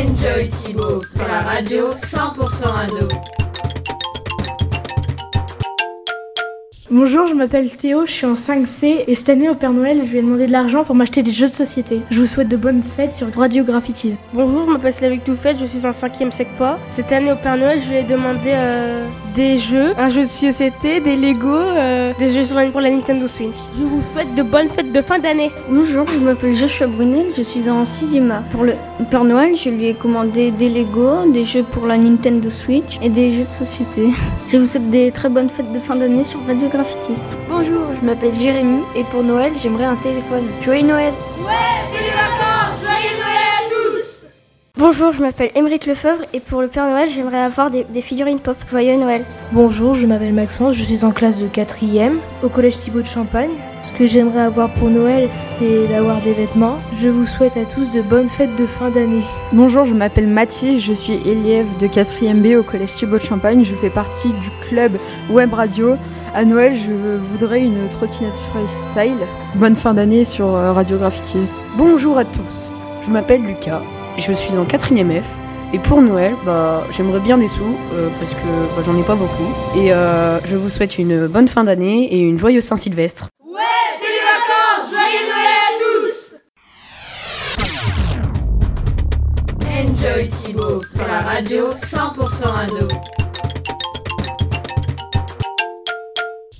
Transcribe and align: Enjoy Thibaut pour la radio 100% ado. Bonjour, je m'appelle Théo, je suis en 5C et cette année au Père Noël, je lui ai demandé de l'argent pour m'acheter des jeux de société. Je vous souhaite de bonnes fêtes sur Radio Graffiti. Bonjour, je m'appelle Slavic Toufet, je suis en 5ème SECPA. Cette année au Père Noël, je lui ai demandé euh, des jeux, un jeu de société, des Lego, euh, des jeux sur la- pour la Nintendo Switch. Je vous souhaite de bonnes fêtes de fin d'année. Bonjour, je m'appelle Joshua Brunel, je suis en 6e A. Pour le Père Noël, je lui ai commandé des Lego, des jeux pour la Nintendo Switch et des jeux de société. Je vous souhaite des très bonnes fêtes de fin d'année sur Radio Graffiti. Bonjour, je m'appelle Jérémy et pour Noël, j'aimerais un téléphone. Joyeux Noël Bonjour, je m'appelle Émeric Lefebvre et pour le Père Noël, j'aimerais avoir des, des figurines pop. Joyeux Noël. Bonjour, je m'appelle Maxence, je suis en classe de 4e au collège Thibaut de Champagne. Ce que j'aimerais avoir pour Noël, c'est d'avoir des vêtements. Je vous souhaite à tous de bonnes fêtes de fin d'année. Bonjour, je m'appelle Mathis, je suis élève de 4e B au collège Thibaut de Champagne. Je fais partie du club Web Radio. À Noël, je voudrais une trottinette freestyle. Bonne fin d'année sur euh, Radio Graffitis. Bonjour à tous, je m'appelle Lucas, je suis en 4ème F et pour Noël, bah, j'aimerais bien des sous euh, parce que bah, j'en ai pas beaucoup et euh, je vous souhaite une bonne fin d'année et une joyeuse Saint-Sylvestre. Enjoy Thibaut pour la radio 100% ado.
Enjoy 0.00 0.48
Thibaut 0.48 1.00
pour 1.14 1.28
la 1.28 1.42
radio 1.42 1.90
100% 1.92 2.64
ado. 2.64 3.39
Bonjour, 6.92 7.28
je 7.28 7.34
m'appelle 7.34 7.70
Théo, 7.70 8.04
je 8.04 8.10
suis 8.10 8.26
en 8.26 8.34
5C 8.34 9.04
et 9.06 9.14
cette 9.14 9.28
année 9.28 9.48
au 9.48 9.54
Père 9.54 9.72
Noël, 9.72 10.00
je 10.04 10.10
lui 10.10 10.18
ai 10.18 10.22
demandé 10.22 10.48
de 10.48 10.50
l'argent 10.52 10.82
pour 10.82 10.96
m'acheter 10.96 11.22
des 11.22 11.30
jeux 11.30 11.46
de 11.46 11.52
société. 11.52 12.00
Je 12.10 12.18
vous 12.18 12.26
souhaite 12.26 12.48
de 12.48 12.56
bonnes 12.56 12.82
fêtes 12.82 13.12
sur 13.12 13.28
Radio 13.32 13.62
Graffiti. 13.62 14.14
Bonjour, 14.34 14.64
je 14.64 14.70
m'appelle 14.70 14.92
Slavic 14.92 15.22
Toufet, 15.22 15.54
je 15.54 15.66
suis 15.66 15.86
en 15.86 15.90
5ème 15.92 16.32
SECPA. 16.32 16.80
Cette 16.90 17.12
année 17.12 17.30
au 17.30 17.36
Père 17.36 17.56
Noël, 17.56 17.78
je 17.78 17.90
lui 17.90 17.98
ai 17.98 18.02
demandé 18.02 18.46
euh, 18.48 19.06
des 19.36 19.56
jeux, 19.56 19.92
un 19.98 20.08
jeu 20.08 20.22
de 20.22 20.26
société, 20.26 20.98
des 20.98 21.14
Lego, 21.14 21.46
euh, 21.48 22.12
des 22.18 22.26
jeux 22.26 22.42
sur 22.44 22.56
la- 22.56 22.66
pour 22.66 22.80
la 22.80 22.90
Nintendo 22.90 23.28
Switch. 23.28 23.58
Je 23.78 23.84
vous 23.84 24.02
souhaite 24.02 24.34
de 24.34 24.42
bonnes 24.42 24.68
fêtes 24.70 24.90
de 24.92 25.00
fin 25.00 25.20
d'année. 25.20 25.52
Bonjour, 25.68 26.06
je 26.12 26.18
m'appelle 26.18 26.54
Joshua 26.54 26.88
Brunel, 26.88 27.26
je 27.36 27.42
suis 27.42 27.70
en 27.70 27.84
6e 27.84 28.32
A. 28.32 28.42
Pour 28.50 28.64
le 28.64 28.72
Père 29.12 29.22
Noël, 29.22 29.54
je 29.54 29.70
lui 29.70 29.86
ai 29.86 29.94
commandé 29.94 30.50
des 30.50 30.68
Lego, 30.68 31.30
des 31.32 31.44
jeux 31.44 31.62
pour 31.62 31.86
la 31.86 31.96
Nintendo 31.96 32.50
Switch 32.50 32.98
et 33.00 33.10
des 33.10 33.30
jeux 33.30 33.44
de 33.44 33.52
société. 33.52 34.08
Je 34.48 34.58
vous 34.58 34.64
souhaite 34.66 34.90
des 34.90 35.12
très 35.12 35.28
bonnes 35.28 35.48
fêtes 35.48 35.70
de 35.70 35.78
fin 35.78 35.94
d'année 35.94 36.24
sur 36.24 36.40
Radio 36.44 36.62
Graffiti. 36.66 36.79
Bonjour, 37.48 37.88
je 38.00 38.06
m'appelle 38.06 38.32
Jérémy 38.32 38.78
et 38.96 39.04
pour 39.04 39.22
Noël, 39.22 39.52
j'aimerais 39.60 39.84
un 39.84 39.96
téléphone. 39.96 40.46
Joyeux 40.62 40.86
Noël 40.86 41.12
Bonjour, 44.78 45.12
je 45.12 45.20
m'appelle 45.20 45.50
Émeric 45.54 45.84
Lefebvre 45.84 46.24
et 46.32 46.40
pour 46.40 46.62
le 46.62 46.68
Père 46.68 46.88
Noël, 46.88 47.06
j'aimerais 47.06 47.40
avoir 47.40 47.70
des, 47.70 47.84
des 47.84 48.00
figurines 48.00 48.40
pop. 48.40 48.56
Joyeux 48.66 48.96
Noël. 48.96 49.26
Bonjour, 49.52 49.94
je 49.94 50.06
m'appelle 50.06 50.32
Maxence, 50.32 50.74
je 50.74 50.84
suis 50.84 51.04
en 51.04 51.10
classe 51.10 51.38
de 51.38 51.48
4e 51.48 52.12
au 52.42 52.48
collège 52.48 52.78
Thibaut 52.78 53.02
de 53.02 53.06
Champagne. 53.06 53.50
Ce 53.82 53.92
que 53.92 54.06
j'aimerais 54.06 54.40
avoir 54.40 54.72
pour 54.72 54.88
Noël, 54.88 55.26
c'est 55.30 55.86
d'avoir 55.88 56.22
des 56.22 56.32
vêtements. 56.32 56.78
Je 56.94 57.08
vous 57.08 57.26
souhaite 57.26 57.58
à 57.58 57.66
tous 57.66 57.90
de 57.90 58.00
bonnes 58.00 58.30
fêtes 58.30 58.56
de 58.56 58.64
fin 58.64 58.88
d'année. 58.88 59.22
Bonjour, 59.52 59.84
je 59.84 59.92
m'appelle 59.92 60.28
Mathis, 60.28 60.82
je 60.82 60.94
suis 60.94 61.18
élève 61.26 61.66
de 61.78 61.86
4e 61.86 62.40
B 62.40 62.58
au 62.58 62.62
collège 62.62 62.94
Thibaut 62.94 63.18
de 63.18 63.22
Champagne. 63.22 63.64
Je 63.64 63.74
fais 63.74 63.90
partie 63.90 64.28
du 64.28 64.50
club 64.66 64.98
Web 65.30 65.52
Radio. 65.52 65.96
À 66.32 66.44
Noël, 66.44 66.76
je 66.76 66.92
voudrais 67.16 67.60
une 67.60 67.88
trottinette 67.88 68.34
freestyle. 68.34 69.18
Bonne 69.56 69.74
fin 69.74 69.94
d'année 69.94 70.24
sur 70.24 70.54
euh, 70.54 70.72
Radio 70.72 70.96
Graffitis. 70.96 71.52
Bonjour 71.76 72.18
à 72.18 72.24
tous, 72.24 72.72
je 73.02 73.10
m'appelle 73.10 73.42
Lucas, 73.42 73.82
je 74.16 74.32
suis 74.32 74.56
en 74.56 74.64
4ème 74.64 75.20
F 75.20 75.26
et 75.72 75.80
pour 75.80 76.00
Noël, 76.00 76.36
bah, 76.46 76.84
j'aimerais 76.92 77.18
bien 77.18 77.36
des 77.36 77.48
sous 77.48 77.76
euh, 77.94 78.08
parce 78.20 78.34
que 78.34 78.76
bah, 78.76 78.82
j'en 78.86 78.96
ai 78.96 79.02
pas 79.02 79.16
beaucoup 79.16 79.50
et 79.76 79.92
euh, 79.92 80.38
je 80.44 80.54
vous 80.54 80.68
souhaite 80.68 80.98
une 80.98 81.26
bonne 81.26 81.48
fin 81.48 81.64
d'année 81.64 82.04
et 82.14 82.20
une 82.20 82.38
joyeuse 82.38 82.64
Saint-Sylvestre. 82.64 83.26
Enjoy 89.66 90.28
Thibaut 90.28 90.78
pour 90.96 91.08
la 91.08 91.20
radio 91.20 91.70
100% 91.70 91.96
ado. 92.56 93.19